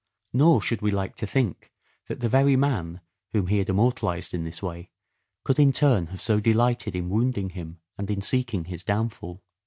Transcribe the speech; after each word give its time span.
Nor 0.33 0.63
should 0.63 0.81
we 0.81 0.89
like 0.89 1.15
to 1.17 1.27
think 1.27 1.71
that 2.07 2.21
the 2.21 2.27
very 2.27 2.55
man, 2.55 3.01
whom 3.33 3.45
he 3.45 3.59
had 3.59 3.69
immortalized 3.69 4.33
in 4.33 4.43
this 4.43 4.59
way, 4.63 4.89
could 5.43 5.59
in 5.59 5.71
turn 5.71 6.07
have 6.07 6.23
so 6.23 6.39
delighted 6.39 6.95
in 6.95 7.07
wounding 7.11 7.51
him 7.51 7.77
and 7.99 8.09
in 8.09 8.19
seeking 8.21 8.65
his 8.65 8.81
downfall. 8.83 9.43